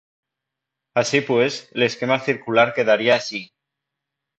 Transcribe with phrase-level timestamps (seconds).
[0.95, 3.51] Así pues, el esquema circular quedaría así.